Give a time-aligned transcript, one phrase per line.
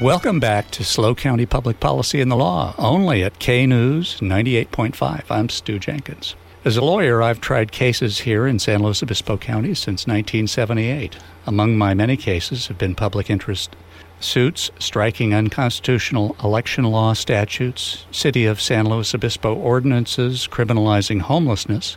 [0.00, 5.24] Welcome back to SLO County Public Policy and the Law, only at K News 98.5.
[5.30, 6.36] I'm Stu Jenkins.
[6.66, 11.16] As a lawyer, I've tried cases here in San Luis Obispo County since 1978.
[11.46, 13.74] Among my many cases have been public interest
[14.20, 21.96] suits striking unconstitutional election law statutes, City of San Luis Obispo ordinances criminalizing homelessness,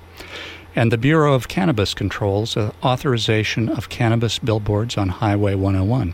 [0.74, 6.14] and the Bureau of Cannabis Control's uh, authorization of cannabis billboards on Highway 101.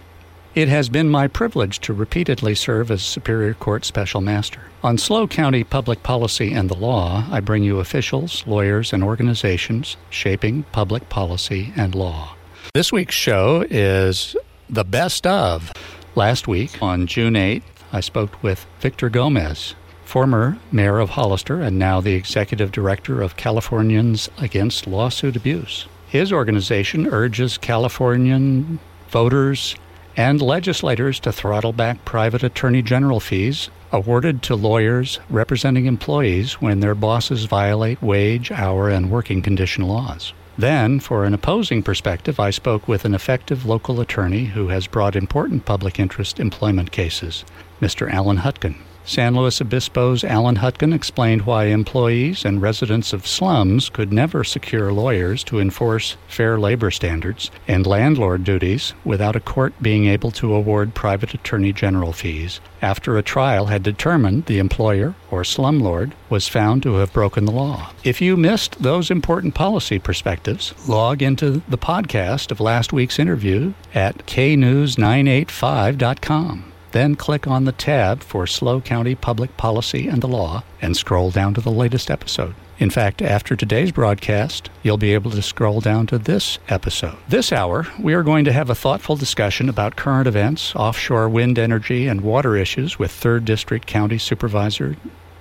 [0.55, 4.61] It has been my privilege to repeatedly serve as Superior Court Special Master.
[4.83, 9.97] On SLO County Public Policy and the Law, I bring you officials, lawyers, and organizations
[10.09, 12.35] shaping public policy and law.
[12.73, 14.37] This week's show is
[14.69, 15.73] the best of.
[16.15, 21.77] Last week, on June 8th, I spoke with Victor Gomez, former mayor of Hollister and
[21.77, 25.87] now the executive director of Californians Against Lawsuit Abuse.
[26.07, 29.75] His organization urges Californian voters
[30.17, 36.79] and legislators to throttle back private attorney general fees awarded to lawyers representing employees when
[36.79, 40.33] their bosses violate wage, hour, and working condition laws.
[40.57, 45.15] Then, for an opposing perspective, I spoke with an effective local attorney who has brought
[45.15, 47.43] important public interest employment cases,
[47.81, 48.09] Mr.
[48.11, 48.75] Alan Hutkin.
[49.07, 54.91] San Luis Obispo's Alan Hutkin explained why employees and residents of slums could never secure
[54.91, 60.55] lawyers to enforce fair labor standards and landlord duties without a court being able to
[60.55, 66.47] award private attorney general fees after a trial had determined the employer or slumlord was
[66.47, 67.91] found to have broken the law.
[68.03, 73.73] If you missed those important policy perspectives, log into the podcast of last week's interview
[73.93, 76.71] at knews985.com.
[76.95, 81.29] Then click on the tab for SLO County Public Policy and the Law and scroll
[81.29, 82.55] down to the latest episode.
[82.79, 87.17] In fact, after today's broadcast, you'll be able to scroll down to this episode.
[87.27, 91.59] This hour, we are going to have a thoughtful discussion about current events, offshore wind
[91.59, 94.95] energy, and water issues with 3rd District County Supervisor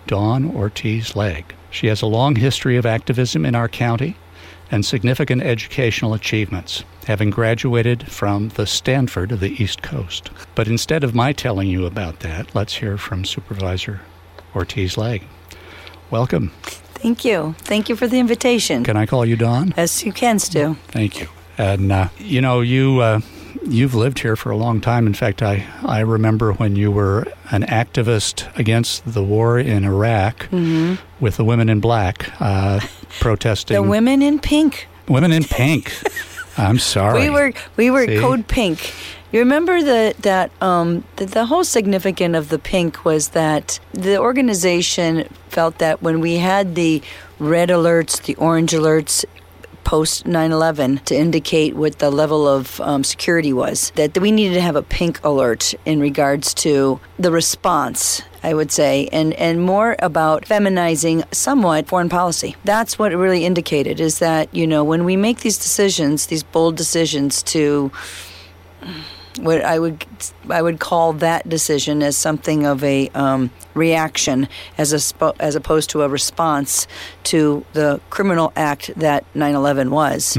[0.08, 1.54] Dawn Ortiz Legg.
[1.70, 4.16] She has a long history of activism in our county
[4.74, 10.30] and significant educational achievements, having graduated from the Stanford of the East Coast.
[10.56, 14.00] But instead of my telling you about that, let's hear from Supervisor
[14.52, 15.22] Ortiz Legg.
[16.10, 16.50] Welcome.
[16.62, 17.54] Thank you.
[17.58, 18.82] Thank you for the invitation.
[18.82, 19.72] Can I call you Dawn?
[19.76, 20.74] Yes, you can, Stu.
[20.88, 21.28] Thank you.
[21.56, 23.20] And uh, you know, you uh,
[23.64, 25.06] you've lived here for a long time.
[25.06, 30.48] In fact, I I remember when you were an activist against the war in Iraq
[31.20, 32.80] with the women in black uh,
[33.20, 33.74] protesting.
[33.74, 34.88] The women in pink.
[35.08, 35.92] Women in pink.
[36.56, 37.20] I'm sorry.
[37.20, 38.18] We were we were See?
[38.18, 38.94] code pink.
[39.32, 44.18] You remember that that um, the, the whole significance of the pink was that the
[44.18, 47.02] organization felt that when we had the
[47.38, 49.24] red alerts, the orange alerts
[49.84, 54.60] post 9/11 to indicate what the level of um, security was, that we needed to
[54.60, 58.22] have a pink alert in regards to the response.
[58.44, 62.56] I would say, and, and more about feminizing somewhat foreign policy.
[62.62, 66.42] That's what it really indicated is that, you know, when we make these decisions, these
[66.42, 67.90] bold decisions to
[69.40, 70.04] what I would
[70.50, 75.56] I would call that decision as something of a um, reaction as a spo- as
[75.56, 76.86] opposed to a response
[77.24, 80.36] to the criminal act that 9/11 was.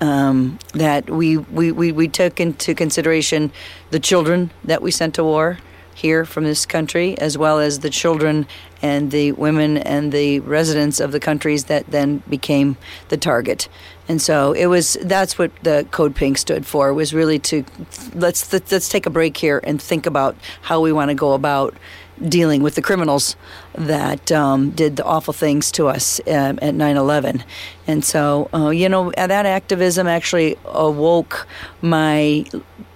[0.00, 3.52] Um, that we, we, we, we took into consideration
[3.92, 5.58] the children that we sent to war
[5.94, 8.46] here from this country, as well as the children
[8.82, 12.76] and the women and the residents of the countries that then became
[13.08, 13.68] the target.
[14.08, 14.96] And so it was.
[15.02, 16.92] That's what the Code Pink stood for.
[16.92, 17.64] Was really to
[18.14, 21.76] let's let's take a break here and think about how we want to go about
[22.28, 23.36] dealing with the criminals
[23.74, 27.42] that um, did the awful things to us um, at 9/11.
[27.86, 31.46] And so, uh, you know, that activism actually awoke
[31.80, 32.44] my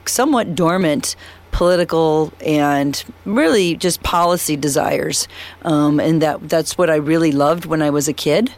[0.07, 1.17] somewhat dormant
[1.57, 5.27] political and really just policy desires,
[5.63, 8.53] um, and that that's what I really loved when I was a kid.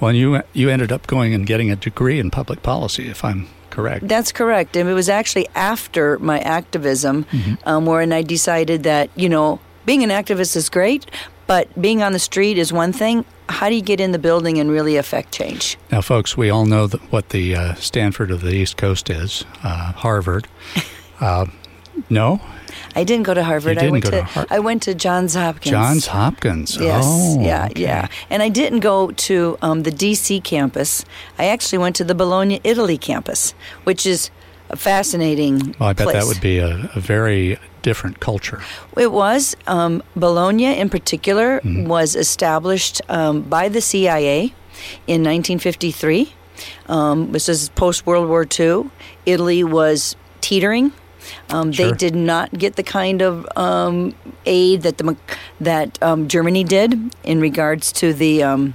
[0.00, 3.48] Well, you you ended up going and getting a degree in public policy, if I'm
[3.68, 4.08] correct.
[4.08, 4.76] That's correct.
[4.76, 7.26] And it was actually after my activism
[7.66, 11.10] um, where I decided that, you know, being an activist is great,
[11.46, 13.24] but being on the street is one thing.
[13.48, 15.76] How do you get in the building and really affect change?
[15.90, 19.44] Now, folks, we all know that what the uh, Stanford of the East Coast is,
[19.62, 20.46] uh, Harvard.
[21.20, 21.46] uh,
[22.10, 22.40] no,
[22.94, 23.78] I didn't go to Harvard.
[23.78, 25.70] I went to, to Har- I went to Johns Hopkins.
[25.70, 26.76] Johns Hopkins.
[26.76, 27.04] Yes.
[27.06, 27.66] Oh, yeah.
[27.70, 27.82] okay.
[27.82, 28.08] Yeah.
[28.30, 31.04] And I didn't go to um, the DC campus.
[31.38, 33.52] I actually went to the Bologna, Italy campus,
[33.84, 34.30] which is
[34.70, 35.74] a fascinating.
[35.78, 36.16] Well, I bet place.
[36.16, 38.62] that would be a, a very different culture.
[38.96, 39.54] It was.
[39.66, 41.86] Um, Bologna, in particular, Mm-hmm.
[41.88, 44.54] was established um, by the CIA
[45.06, 46.32] in 1953.
[46.88, 48.90] Um, this is post World War II.
[49.26, 50.92] Italy was teetering.
[51.50, 54.14] Um, They did not get the kind of um,
[54.46, 55.16] aid that the
[55.60, 58.42] that um, Germany did in regards to the.
[58.42, 58.74] Um,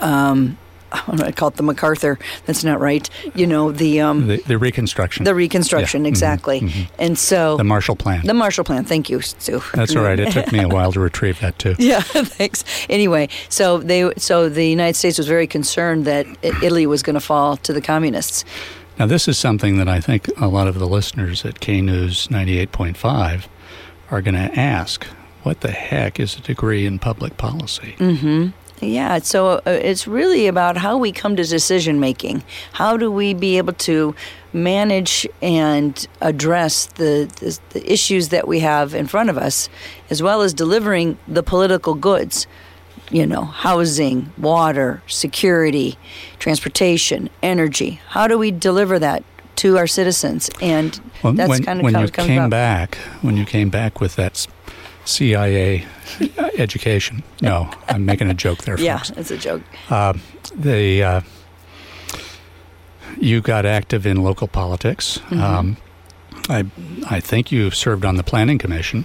[0.00, 0.58] um,
[0.94, 2.18] I'm going to call it the MacArthur.
[2.44, 3.08] That's not right.
[3.34, 5.24] You know the um, The, the Reconstruction.
[5.24, 6.08] the Reconstruction Yeah.
[6.08, 6.12] Mhm.
[6.12, 6.86] exactly.
[6.98, 8.26] And so the Marshall Plan.
[8.26, 8.84] the Marshall Plan.
[8.84, 9.62] Thank you, Sue.
[9.72, 10.20] That's all right.
[10.20, 11.74] It took me a while to retrieve that too.
[11.78, 12.62] Yeah, thanks.
[12.90, 17.20] Anyway, so they so the United States was very concerned that Italy was going to
[17.20, 18.44] fall to the communists.
[19.02, 22.28] Now, this is something that I think a lot of the listeners at K News
[22.28, 23.48] 98.5
[24.12, 25.04] are going to ask.
[25.42, 27.96] What the heck is a degree in public policy?
[28.80, 32.44] Yeah, so uh, it's really about how we come to decision making.
[32.74, 34.14] How do we be able to
[34.52, 39.68] manage and address the, the, the issues that we have in front of us,
[40.10, 42.46] as well as delivering the political goods?
[43.12, 45.96] You know, housing, water, security,
[46.38, 48.00] transportation, energy.
[48.08, 49.22] How do we deliver that
[49.56, 50.48] to our citizens?
[50.62, 52.50] And When, that's when, kind of when you comes came about.
[52.50, 54.46] back, when you came back with that
[55.04, 55.84] CIA
[56.56, 59.10] education, no, I'm making a joke there, Yeah, folks.
[59.18, 59.62] it's a joke.
[60.56, 61.20] the uh,
[63.20, 65.18] you got active in local politics.
[65.28, 65.40] Mm-hmm.
[65.42, 65.76] Um,
[66.48, 66.64] I
[67.10, 69.04] I think you served on the planning commission.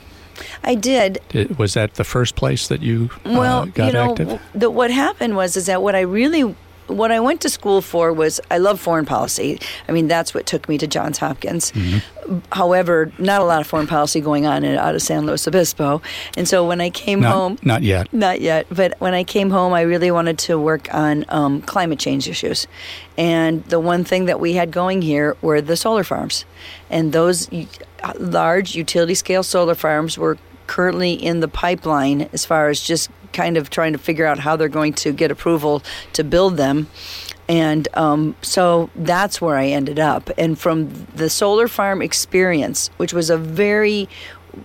[0.64, 1.20] I did.
[1.58, 4.42] Was that the first place that you uh, Well, got you know, active?
[4.54, 6.56] the, what happened was is that what I really
[6.88, 9.60] what I went to school for was I love foreign policy.
[9.88, 11.72] I mean, that's what took me to Johns Hopkins.
[11.72, 12.40] Mm-hmm.
[12.52, 16.02] However, not a lot of foreign policy going on in, out of San Luis Obispo.
[16.36, 18.12] And so when I came not, home, not yet.
[18.14, 22.00] not yet, but when I came home, I really wanted to work on um, climate
[22.00, 22.68] change issues.
[23.18, 26.46] And the one thing that we had going here were the solar farms.
[26.90, 27.50] And those
[28.20, 30.38] large utility scale solar farms were
[30.68, 34.56] currently in the pipeline as far as just kind of trying to figure out how
[34.58, 36.88] they're going to get approval to build them.
[37.48, 40.30] And um, so that's where I ended up.
[40.38, 44.10] And from the solar farm experience, which was a very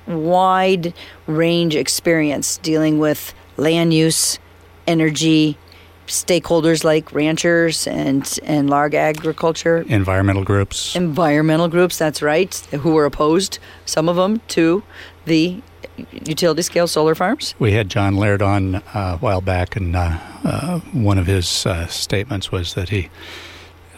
[0.07, 0.95] wide
[1.27, 4.39] range experience dealing with land use,
[4.87, 5.59] energy,
[6.07, 10.97] stakeholders like ranchers and, and large agriculture, Environmental groups.
[10.97, 14.83] environmental groups, that's right, who were opposed, some of them, to
[15.27, 15.63] the
[15.97, 17.55] utility scale solar farms.
[17.59, 21.67] We had John Laird on uh, a while back, and uh, uh, one of his
[21.67, 23.11] uh, statements was that he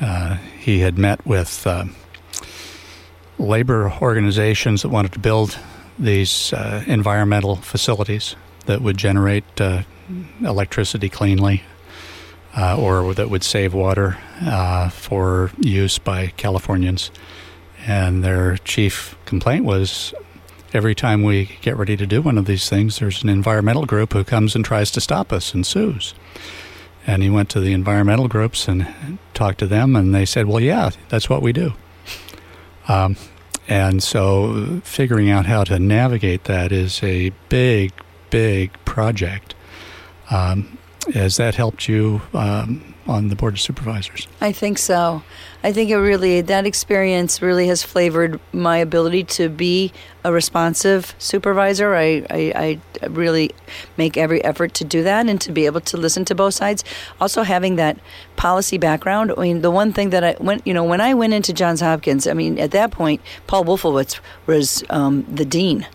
[0.01, 1.85] uh, he had met with uh,
[3.39, 5.59] labor organizations that wanted to build
[5.99, 6.53] these
[6.87, 8.35] environmental facilities
[8.67, 9.45] that would generate
[10.41, 11.63] electricity cleanly.
[12.57, 14.19] Or that would save water
[14.91, 17.13] for use by Californians.
[17.87, 20.15] And their chief complaint was
[20.75, 24.13] every time we get ready to do one of these things, there's an environmental group
[24.13, 26.15] who comes and tries to stop us and sues.
[27.07, 30.61] And he went to the environmental groups and talked to them, and they said, "Well,
[30.61, 31.75] yeah, that's what we do."
[32.89, 33.17] Um,
[33.69, 37.93] and so, figuring out how to navigate that is a big,
[38.31, 39.55] big project.
[40.31, 40.79] Um,
[41.13, 44.27] has that helped you um, on the board of supervisors?
[44.41, 45.23] I think so.
[45.63, 49.93] I think it really, that experience really has flavored my ability to be
[50.25, 51.95] a responsive supervisor.
[51.95, 53.51] I, I, I really
[53.97, 56.85] make every effort to do that and to be able to listen to both sides.
[57.21, 57.99] Also, having that
[58.37, 59.33] policy background.
[59.37, 61.81] I mean, the one thing that I went, you know, when I went into Johns
[61.81, 65.87] Hopkins, I mean, at that point, Paul Wolfowitz was um, the dean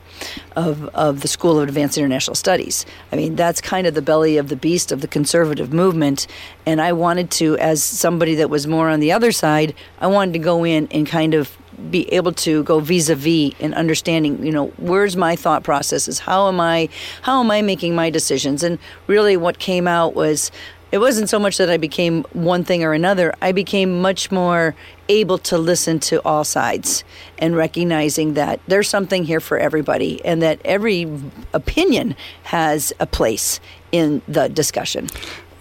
[0.56, 2.86] of, of the School of Advanced International Studies.
[3.12, 6.28] I mean, that's kind of the belly of the beast of the conservative movement.
[6.66, 10.34] And I wanted to, as somebody that was more on the other side, I wanted
[10.34, 11.58] to go in and kind of
[11.90, 16.60] be able to go vis-a-vis in understanding you know where's my thought processes how am
[16.60, 16.90] i
[17.22, 20.52] how am i making my decisions and really what came out was
[20.92, 23.34] it wasn't so much that I became one thing or another.
[23.42, 24.76] I became much more
[25.08, 27.04] able to listen to all sides
[27.38, 31.08] and recognizing that there's something here for everybody and that every
[31.54, 33.60] opinion has a place
[33.92, 35.08] in the discussion.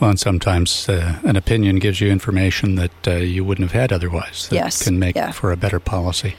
[0.01, 3.93] Well, and sometimes uh, an opinion gives you information that uh, you wouldn't have had
[3.93, 4.49] otherwise.
[4.49, 5.33] That Yes, can make yeah.
[5.33, 6.37] for a better policy.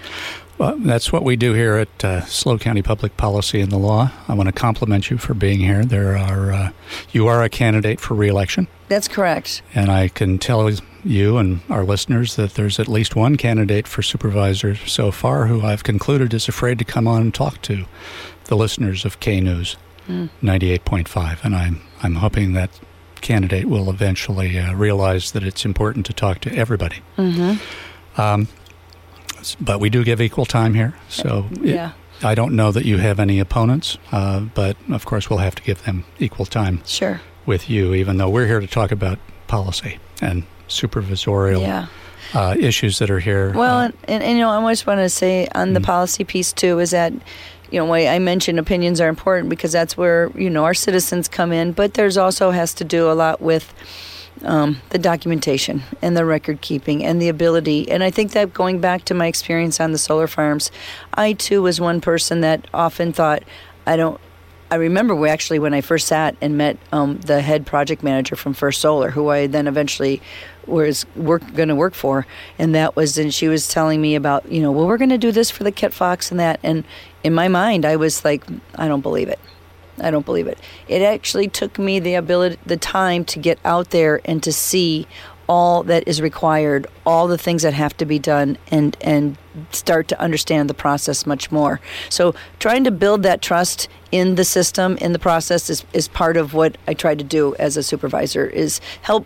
[0.60, 4.12] Well, that's what we do here at uh, SLO County Public Policy and the Law.
[4.28, 5.86] I want to compliment you for being here.
[5.86, 6.72] There are uh,
[7.14, 9.62] you are a candidate for reelection, That's correct.
[9.74, 10.70] and I can tell
[11.06, 15.62] you and our listeners that there's at least one candidate for supervisor so far who
[15.62, 17.86] I've concluded is afraid to come on and talk to
[18.46, 19.78] the listeners of K News
[20.10, 22.70] 98.5, and I'm I'm hoping that
[23.22, 26.98] candidate will eventually uh, realize that it's important to talk to everybody.
[27.18, 28.20] Mm-hmm.
[28.20, 28.50] Um,
[29.60, 31.92] but we do give equal time here, so it- Yeah.
[32.22, 35.62] I don't know that you have any opponents, uh, but of course we'll have to
[35.64, 37.22] give them equal time Sure.
[37.46, 41.86] with you, even though we're here to talk about policy and supervisorial Yeah.
[42.34, 43.54] uh, issues that are here.
[43.56, 45.86] Well, Uh, and, and, and you know, I just want to say on the Mm.
[45.86, 47.14] policy piece too is that,
[47.72, 51.52] you know, I mentioned opinions are important because that's where you know our citizens come
[51.54, 51.72] in.
[51.72, 53.74] But there's also has to do a lot with
[54.44, 57.90] um, the documentation and the record keeping and the ability.
[57.90, 60.72] And I think that going back to my experience on the solar farms,
[61.14, 63.44] I too was one person that often thought,
[63.86, 64.20] I don't.
[64.72, 68.54] I remember actually when I first sat and met um, the head project manager from
[68.54, 70.22] First Solar, who I then eventually
[70.68, 72.28] was work going to work for,
[72.60, 75.18] and that was and she was telling me about you know well we're going to
[75.18, 76.84] do this for the Kit Fox and that, and
[77.24, 78.44] in my mind I was like
[78.76, 79.40] I don't believe it.
[80.02, 80.60] I don't believe it.
[80.88, 85.08] It actually took me the ability, the time to get out there and to see
[85.50, 89.36] all that is required, all the things that have to be done, and and
[89.72, 91.82] start to understand the process much more.
[92.10, 96.38] So trying to build that trust in the system, in the process, is, is part
[96.38, 98.46] of what I try to do as a supervisor.
[98.46, 99.26] Is help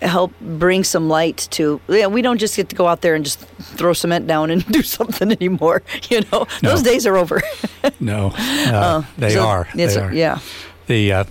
[0.00, 1.80] help bring some light to.
[1.86, 3.38] Yeah, we don't just get to go out there and just
[3.78, 5.82] throw cement down and do something anymore.
[6.10, 6.70] You know, No.
[6.70, 7.42] those days are over.
[8.00, 9.68] no, uh, they So are.
[9.74, 10.12] They are.
[10.14, 10.38] Yeah.
[10.86, 11.24] The uh,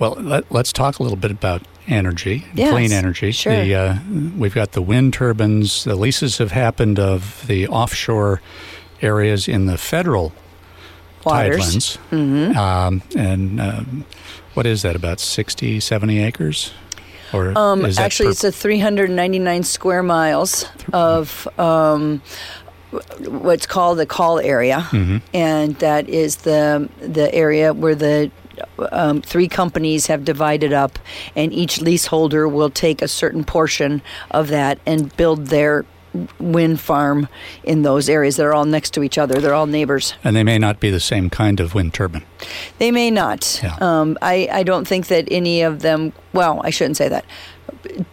[0.00, 3.32] well, let, let's talk a little bit about energy, Yes, clean energy.
[3.32, 3.52] sure.
[3.64, 3.98] The, uh,
[4.36, 5.84] we've got the wind turbines.
[5.84, 8.40] The leases have happened of the offshore
[9.02, 10.32] areas in the federal
[11.24, 11.98] Waters.
[12.10, 12.56] tidelands.
[12.56, 14.04] Um, and um,
[14.54, 14.96] what is that?
[14.96, 16.72] About 60, 70 acres?
[17.32, 22.20] Or Um, actually, per- it's a 399 square miles of um,
[23.28, 25.18] what's called the call area, Mm-hmm.
[25.32, 28.32] and that is the the area where the
[28.92, 30.98] um, three companies have divided up,
[31.36, 35.84] and each leaseholder will take a certain portion of that and build their
[36.40, 37.28] wind farm
[37.62, 39.40] in those areas that are all next to each other.
[39.40, 40.14] They're all neighbors.
[40.24, 42.24] and they may not be the same kind of wind turbine.
[42.78, 43.60] They may not.
[43.62, 43.76] Yeah.
[43.80, 46.12] Um, I, I don't think that any of them.
[46.32, 47.24] Well, I shouldn't say that.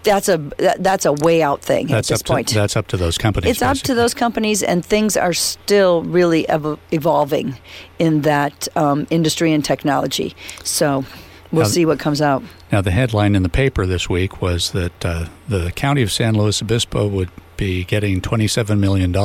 [0.04, 2.48] That's a that, that's a way out thing That's at this up point.
[2.50, 3.50] to that's up to those companies.
[3.52, 7.58] it's up to those companies, and things are still really ev- evolving
[8.00, 10.36] in that um, industry and technology.
[10.64, 11.06] So
[11.52, 12.44] we'll Now- see what comes out.
[12.72, 16.36] Now, the headline in the paper this week was that uh, the county of San
[16.36, 19.16] Luis Obispo would be getting $27 million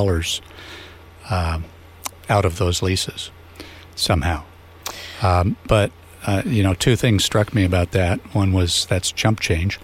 [1.31, 1.65] um,
[2.29, 3.31] out of those leases
[3.95, 4.45] somehow.
[5.23, 5.91] Um, but,
[6.27, 8.21] uh, you know, two things struck me about that.
[8.35, 9.79] One was that's chump change,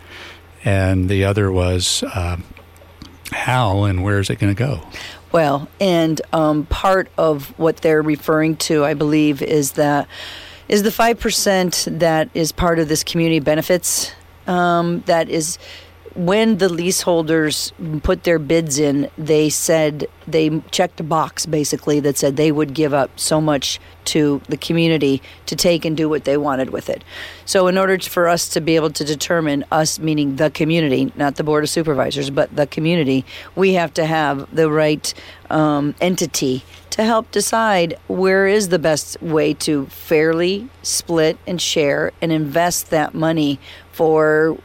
[0.65, 2.45] and the other was um,
[3.33, 4.83] how and where is it going to go?
[5.33, 10.09] Well, and um, part of what they're referring to, I believe, is that
[10.69, 14.13] is the five percent that is part of this community benefits.
[14.47, 15.59] Um, that is
[16.19, 17.73] when the leaseholders
[18.03, 19.09] put their bids in.
[19.17, 23.79] They said they checked a box basically that said they would give up so much
[24.07, 27.05] to the community to take and do what they wanted with it.
[27.45, 31.37] So, in order for us to be able to determine us, meaning the community, not
[31.37, 35.15] the board of supervisors, but the community, we have to have the right
[35.51, 42.11] um, entity to help decide where is the best way to fairly split and share
[42.21, 43.61] and invest that money
[43.93, 44.59] for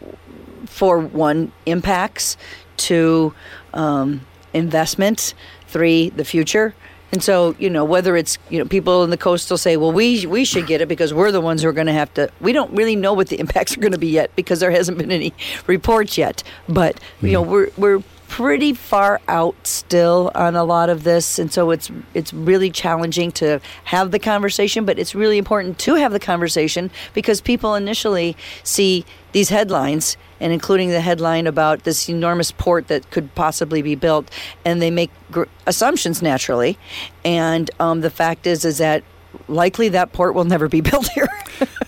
[0.74, 2.36] for one impacts
[2.78, 3.34] two
[3.74, 4.22] um,
[4.54, 5.36] investment
[5.68, 6.74] three the future.
[7.12, 10.26] And so you know whether it's you know people in the coastal say well we
[10.26, 12.54] we should get it because we're the ones who are going to have to we
[12.54, 15.12] don't really know what the impacts are going to be yet because there hasn't been
[15.12, 15.32] any
[15.68, 16.42] reports yet.
[16.68, 21.52] But you know we're we're pretty far out still on a lot of this and
[21.52, 26.12] so it's it's really challenging to have the conversation but it's really important to have
[26.12, 32.52] the conversation because people initially see these headlines and including the headline about this enormous
[32.52, 34.30] port that could possibly be built
[34.66, 36.78] and they make gr- assumptions naturally
[37.24, 39.04] and um, the fact is is that
[39.48, 41.28] likely that port will never be built here.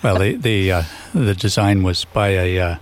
[0.03, 2.75] Well, the the uh, the design was by a uh,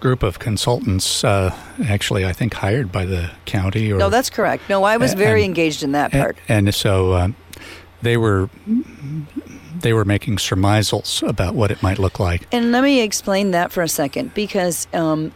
[0.00, 1.54] group of consultants, uh,
[1.84, 3.92] actually, I think hired by the county.
[3.92, 6.74] Or no that's correct no i was very and- engaged in that and, part and
[6.74, 7.28] so uh,
[8.02, 8.48] they were
[9.80, 12.46] they were making surmisals about what it might look like.
[12.52, 15.32] And let me explain that for a second because um,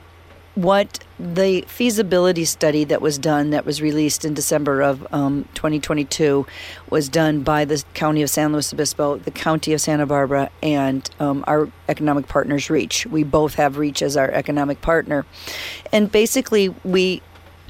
[0.55, 6.47] what the feasibility study that was done, that was released in December of um, 2022,
[6.91, 11.09] was done by the County of San Luis Obispo, the County of Santa Barbara, and
[11.21, 13.07] um, our economic partners, REACH.
[13.07, 15.25] We both have REACH as our economic partner.
[15.93, 17.23] And basically, we,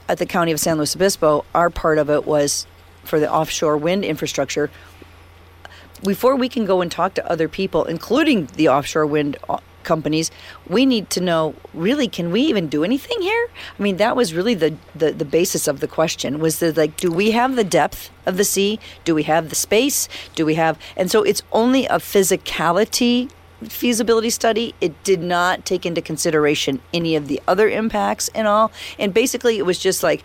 [0.08, 2.66] at the County of San Luis Obispo, our part of it was
[3.04, 4.70] for the offshore wind infrastructure
[6.02, 10.30] before we can go and talk to other people, including the offshore wind uh, companies,
[10.68, 13.48] we need to know really can we even do anything here?
[13.78, 16.96] I mean, that was really the, the, the basis of the question was that like,
[16.96, 18.80] do we have the depth of the sea?
[19.04, 20.08] Do we have the space?
[20.34, 23.30] Do we have, and so it's only a physicality
[23.68, 24.74] feasibility study.
[24.80, 28.72] It did not take into consideration any of the other impacts and all.
[28.98, 30.22] And basically, it was just like,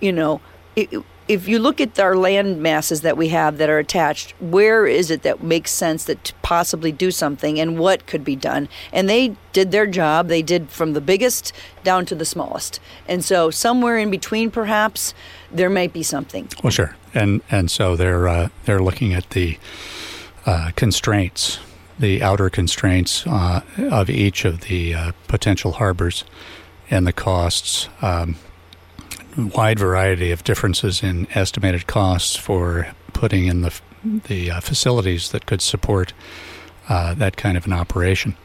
[0.00, 0.40] you know,
[0.76, 0.90] it,
[1.28, 5.10] if you look at our land masses that we have that are attached, where is
[5.10, 8.68] it that makes sense that to possibly do something and what could be done?
[8.92, 10.28] And they did their job.
[10.28, 11.52] They did from the biggest
[11.84, 12.80] down to the smallest.
[13.06, 15.12] And so somewhere in between, perhaps,
[15.52, 16.48] there might be something.
[16.62, 16.96] Well, sure.
[17.14, 19.58] And and so they're uh, they're looking at the
[20.46, 21.58] uh, constraints,
[21.98, 26.24] the outer constraints uh, of each of the uh, potential harbors,
[26.90, 27.88] and the costs.
[28.00, 28.36] Um,
[29.38, 35.46] wide variety of differences in estimated costs for putting in the the uh, facilities that
[35.46, 36.12] could support
[36.88, 38.36] uh, that kind of an operation.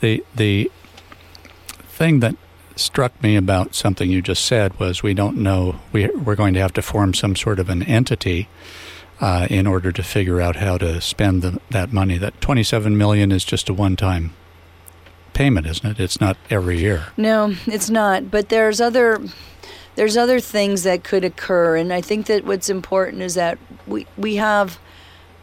[0.00, 0.70] The the
[1.88, 2.36] thing that
[2.76, 6.60] struck me about something you just said was we don't know we we're going to
[6.60, 8.48] have to form some sort of an entity
[9.20, 12.18] uh, in order to figure out how to spend the, that money.
[12.18, 14.34] That twenty seven million is just a one time
[15.32, 16.00] payment, isn't it?
[16.00, 17.06] It's not every year.
[17.16, 18.30] No, it's not.
[18.30, 19.20] But there's other
[19.96, 24.06] there's other things that could occur, and I think that what's important is that we
[24.16, 24.78] we have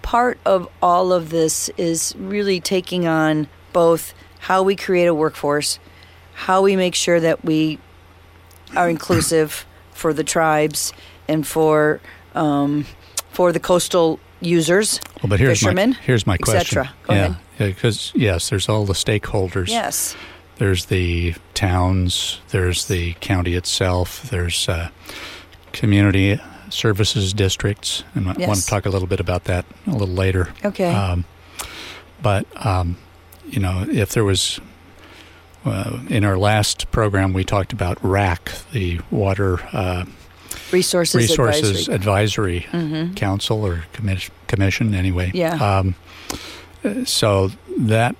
[0.01, 5.79] part of all of this is really taking on both how we create a workforce,
[6.33, 7.79] how we make sure that we
[8.75, 10.93] are inclusive for the tribes
[11.27, 11.99] and for
[12.35, 12.85] um,
[13.31, 16.87] for the coastal users, well, but here's fishermen, my here's my question.
[17.09, 19.69] Yeah, because yes, there's all the stakeholders.
[19.69, 20.15] Yes.
[20.57, 22.39] There's the towns.
[22.49, 24.23] There's the county itself.
[24.29, 24.89] There's uh,
[25.71, 28.47] community services districts, and I Yes.
[28.47, 30.49] want to talk a little bit about that a little later.
[30.63, 30.93] Okay.
[30.93, 31.25] Um,
[32.21, 32.97] but um,
[33.47, 34.59] you know, if there was
[35.65, 40.05] uh, in our last program, we talked about RAC, the Water uh,
[40.71, 42.65] Resources, Resources Advisory.
[42.71, 45.31] Advisory Council or commis- Commission, anyway.
[45.33, 45.55] Yeah.
[45.55, 45.95] Um,
[47.05, 48.15] so that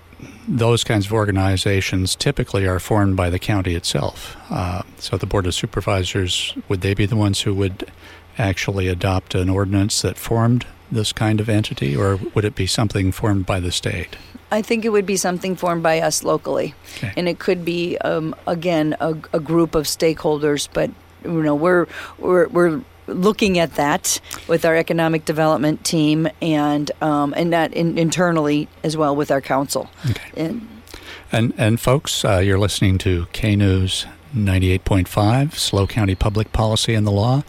[0.48, 4.36] those kinds of organizations typically are formed by the county itself.
[4.50, 7.90] Uh, so the board of supervisors would they be the ones who would
[8.38, 13.12] actually adopt an ordinance that formed this kind of entity, or would it be something
[13.12, 14.16] formed by the state?
[14.52, 17.14] I think it would be something formed by us locally, Okay.
[17.18, 20.68] and it could be um, again a, a group of stakeholders.
[20.72, 20.92] But
[21.24, 21.88] you know, we're
[22.20, 27.98] we're we're looking at that with our economic development team and um, and that in,
[27.98, 29.90] internally as well with our council.
[30.10, 30.32] Okay.
[30.36, 30.68] And
[31.32, 37.06] And and folks, uh, you're listening to K News 98.5, SLO County Public Policy and
[37.06, 37.44] the Law.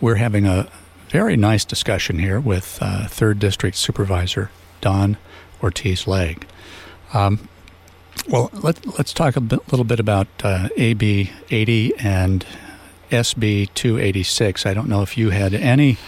[0.00, 0.70] We're having a
[1.08, 5.18] very nice discussion here with uh, Third District Supervisor Dawn
[5.62, 6.46] Ortiz Legg.
[7.12, 7.48] Um,
[8.28, 12.46] well, let, let's talk a bit, little bit about uh, AB 80 and
[13.12, 14.66] SB 286.
[14.66, 15.98] I don't know if you had any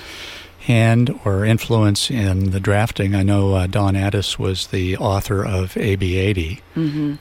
[0.60, 3.14] hand or influence in the drafting.
[3.14, 6.60] I know uh, Dawn Addis was the author of AB 80,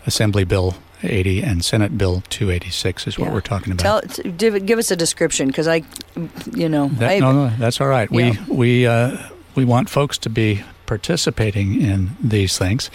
[0.07, 3.33] Assembly Bill 80, and Senate Bill 286 is what Yeah.
[3.33, 4.09] we're talking about.
[4.09, 5.83] tell give, give us a description because I,
[6.53, 8.09] you know, That- I, no, no, that's all right.
[8.11, 8.35] Yeah.
[8.47, 9.17] We we uh,
[9.55, 12.89] we want folks to be participating in these things.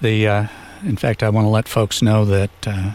[0.00, 0.46] The uh,
[0.84, 2.92] in fact, I want to let folks know that uh,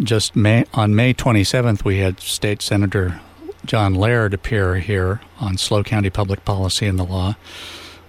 [0.00, 3.20] just May on May 27th, we had State Senator
[3.64, 7.36] John Laird appear here on SLO County Public Policy and the Law.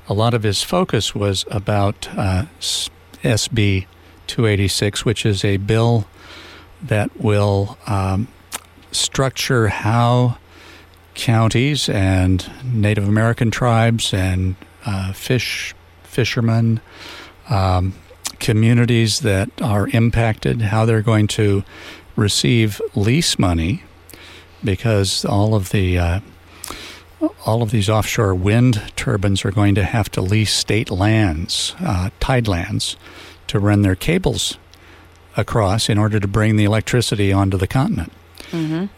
[0.07, 2.45] A lot of his focus was about uh,
[3.23, 3.87] SB
[4.27, 6.05] 286, which is a bill
[6.81, 8.27] that will um,
[8.91, 10.37] structure how
[11.15, 15.73] counties and Native American tribes and uh, fish
[16.03, 16.79] fishermen,
[17.49, 17.93] um,
[18.39, 21.63] communities that are impacted, how they're going to
[22.15, 23.83] receive lease money
[24.63, 26.19] because all of the uh,
[27.45, 32.09] all of these offshore wind turbines are going to have to lease state lands, uh,
[32.19, 32.95] tide lands,
[33.47, 34.57] to run their cables
[35.35, 38.11] across in order to bring the electricity onto the continent.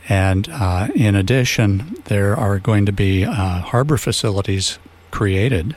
[0.09, 4.79] And uh, in addition, there are going to be uh, harbor facilities
[5.11, 5.75] created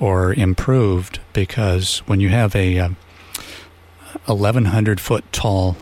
[0.00, 2.96] or improved because when you have a um,
[4.26, 5.76] 1,100 foot tall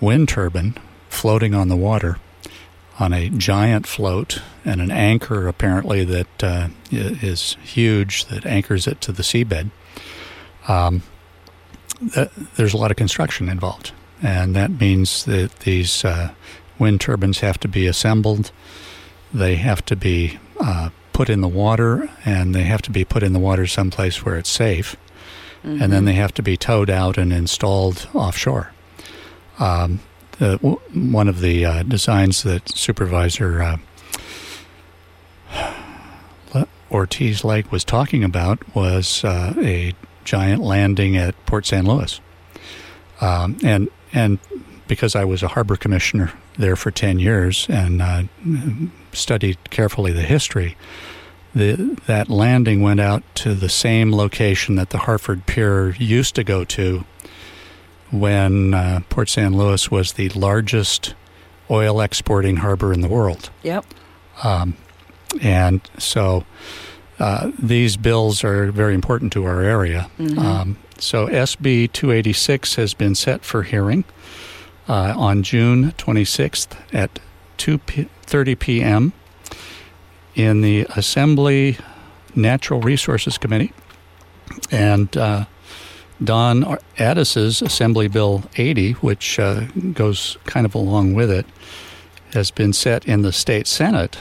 [0.00, 0.76] wind turbine
[1.08, 2.18] floating on the water
[2.98, 9.00] on a giant float and an anchor apparently that uh, is huge that anchors it
[9.00, 9.70] to the seabed.
[10.66, 11.02] Um,
[12.12, 13.92] th- there's a lot of construction involved,
[14.22, 16.30] and that means that these uh,
[16.78, 18.50] wind turbines have to be assembled.
[19.32, 23.22] They have to be uh, put in the water, and they have to be put
[23.22, 24.96] in the water someplace where it's safe,
[25.64, 25.80] mm-hmm.
[25.80, 28.70] and then they have to be towed out and installed offshore.
[29.58, 30.00] Um,
[30.38, 33.78] the, one of the uh, designs that Supervisor
[35.54, 42.20] uh, Ortiz Lake was talking about was uh, a giant landing at Port San Luis,
[43.22, 44.38] um, and and
[44.86, 48.24] because I was a harbor commissioner there for ten years and uh,
[49.16, 50.76] studied carefully the history,
[51.54, 56.44] the, that landing went out to the same location that the Harford Pier used to
[56.44, 57.04] go to
[58.10, 61.14] when uh, Port San Luis was the largest
[61.70, 63.50] oil exporting harbor in the world.
[63.62, 63.86] Yep.
[64.44, 64.76] Um,
[65.42, 66.44] and so
[67.18, 70.10] uh, these bills are very important to our area.
[70.18, 70.38] Mm-hmm.
[70.38, 74.04] Um, so SB 286 has been set for hearing
[74.88, 77.18] uh, on June 26th at
[77.66, 79.12] 2:30 p.m.
[80.36, 81.76] in the Assembly
[82.36, 83.72] Natural Resources Committee,
[84.70, 85.46] and uh,
[86.22, 91.44] Dawn Addis's Assembly Bill 80, which uh, goes kind of along with it,
[92.34, 94.18] has been set in the state senate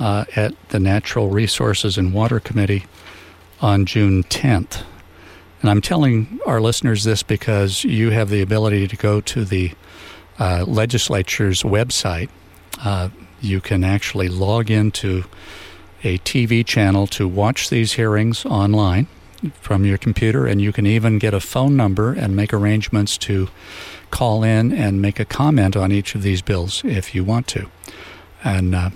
[0.00, 2.84] uh, at the Natural Resources and Water Committee
[3.60, 4.82] on June 10th.
[5.60, 9.72] And I'm telling our listeners this because you have the ability to go to the
[10.40, 12.28] uh, legislature's website.
[12.78, 13.08] Uh,
[13.40, 15.24] you can actually log into
[16.04, 19.06] a TV channel to watch these hearings online
[19.60, 23.48] from your computer, and you can even get a phone number and make arrangements to
[24.10, 27.68] call in and make a comment on each of these bills if you want to.
[28.42, 28.90] And uh,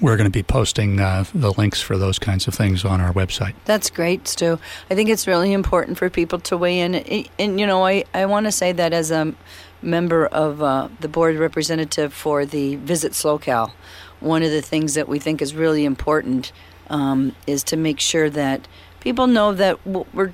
[0.00, 3.12] we're going to be posting uh, the links for those kinds of things on our
[3.12, 3.54] website.
[3.64, 4.58] That's great, Stu.
[4.90, 6.94] I think it's really important for people to weigh in.
[6.94, 9.34] And, and you know, I, I want to say that as a
[9.82, 13.74] member of uh, the board representative for the Visit SLO CAL,
[14.20, 16.52] one of the things that we think is really important
[16.88, 18.68] um, is to make sure that
[19.00, 20.32] people know that we're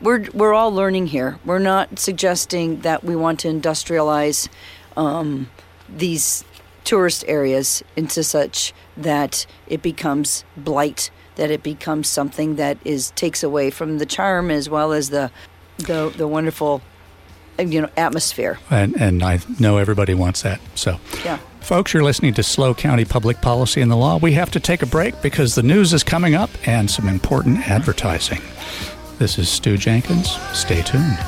[0.00, 1.38] we're we're all learning here.
[1.44, 4.48] We're not suggesting that we want to industrialize
[4.96, 5.50] um,
[5.88, 6.44] these
[6.84, 13.42] tourist areas into such that it becomes blight, that it becomes something that is takes
[13.42, 15.30] away from the charm as well as the
[15.78, 16.82] the the wonderful
[17.60, 18.58] you know atmosphere.
[18.70, 20.60] And and I know everybody wants that.
[20.74, 21.38] So yeah.
[21.60, 24.16] Folks, you're listening to SLO County Public Policy and the Law.
[24.16, 27.68] We have to take a break because the news is coming up and some important
[27.68, 28.40] advertising.
[29.18, 30.30] This is Stu Jenkins.
[30.52, 31.18] Stay tuned.